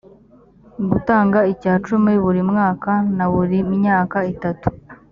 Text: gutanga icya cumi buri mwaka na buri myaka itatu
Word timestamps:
gutanga 0.89 1.39
icya 1.53 1.73
cumi 1.85 2.13
buri 2.23 2.41
mwaka 2.51 2.91
na 3.17 3.25
buri 3.31 3.57
myaka 3.75 4.17
itatu 4.33 4.67